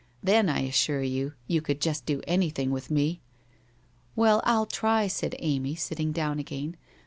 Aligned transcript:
Then, 0.23 0.49
I 0.49 0.61
assure 0.61 1.03
you, 1.03 1.33
you 1.45 1.61
could 1.61 1.79
just 1.79 2.07
do 2.07 2.23
anything 2.25 2.71
with 2.71 2.89
me.'' 2.89 3.21
Well, 4.15 4.41
I'll 4.45 4.65
try/ 4.65 5.05
said 5.05 5.35
Amy, 5.37 5.75
sitting 5.75 6.11
down 6.11 6.39
again. 6.39 6.75